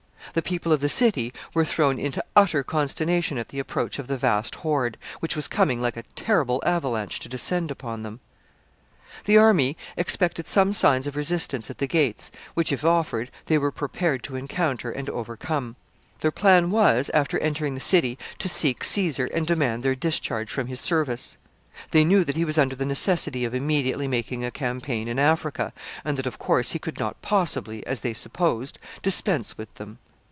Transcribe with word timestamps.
The 0.33 0.41
people 0.41 0.71
of 0.71 0.79
the 0.79 0.87
city 0.87 1.33
were 1.53 1.65
thrown 1.65 1.99
into 1.99 2.23
utter 2.37 2.63
consternation 2.63 3.37
at 3.37 3.49
the 3.49 3.59
approach 3.59 3.99
of 3.99 4.07
the 4.07 4.15
vast 4.17 4.55
horde, 4.55 4.97
which 5.19 5.35
was 5.35 5.49
coming 5.49 5.81
like 5.81 5.97
a 5.97 6.03
terrible 6.15 6.63
avalanche 6.65 7.19
to 7.19 7.27
descend 7.27 7.69
upon 7.69 8.03
them. 8.03 8.21
[Sidenote: 8.21 8.45
Plan 8.45 8.55
of 8.55 8.75
the 8.95 9.03
soldiers.] 9.09 9.25
The 9.25 9.43
army 9.45 9.77
expected 9.97 10.47
some 10.47 10.71
signs 10.71 11.05
of 11.07 11.15
resistance 11.17 11.69
at 11.69 11.79
the 11.79 11.87
gates, 11.87 12.31
which, 12.53 12.71
if 12.71 12.85
offered, 12.85 13.29
they 13.47 13.57
were 13.57 13.73
prepared 13.73 14.23
to 14.23 14.37
encounter 14.37 14.89
and 14.89 15.09
overcome. 15.09 15.75
Their 16.21 16.31
plan 16.31 16.71
was, 16.71 17.11
after 17.13 17.37
entering 17.39 17.73
the 17.73 17.81
city, 17.81 18.17
to 18.39 18.47
seek 18.47 18.85
Caesar 18.85 19.25
and 19.33 19.45
demand 19.45 19.83
their 19.83 19.95
discharge 19.95 20.49
from 20.49 20.67
his 20.67 20.79
service. 20.79 21.37
They 21.89 22.05
knew 22.05 22.23
that 22.23 22.37
he 22.37 22.45
was 22.45 22.57
under 22.57 22.77
the 22.77 22.85
necessity 22.85 23.43
of 23.43 23.53
immediately 23.53 24.07
making 24.07 24.45
a 24.45 24.51
campaign 24.51 25.09
in 25.09 25.19
Africa, 25.19 25.73
and 26.05 26.15
that, 26.17 26.27
of 26.27 26.39
course, 26.39 26.71
he 26.71 26.79
could 26.79 26.99
not 26.99 27.21
possibly, 27.21 27.85
as 27.85 27.99
they 27.99 28.13
supposed, 28.13 28.79
dispense 29.01 29.57
with 29.57 29.73
them. 29.73 29.97